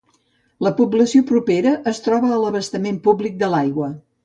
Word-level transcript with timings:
La 0.67 0.71
població 0.79 1.21
propera 1.33 1.75
es 1.93 2.01
troba 2.07 2.33
a 2.33 2.41
l'abastament 2.47 2.99
públic 3.09 3.39
d'aigua. 3.45 3.93